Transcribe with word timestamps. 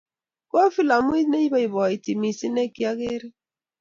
ko 0.49 0.57
filamuit 0.75 1.27
ne 1.29 1.39
ibaibaiti 1.47 2.11
mising 2.21 2.53
ne 2.55 2.63
kiya 2.73 2.91
gere 2.99 3.27